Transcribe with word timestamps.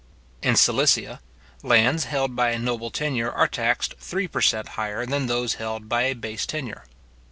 In 0.41 0.55
Silesia, 0.55 1.19
lands 1.61 2.05
held 2.05 2.35
by 2.35 2.49
a 2.49 2.57
noble 2.57 2.89
tenure 2.89 3.31
are 3.31 3.47
taxed 3.47 3.93
three 3.99 4.27
per 4.27 4.41
cent. 4.41 4.69
higher 4.69 5.05
than 5.05 5.27
those 5.27 5.53
held 5.61 5.87
by 5.87 6.05
a 6.05 6.15
base 6.15 6.47
tenure. 6.47 6.85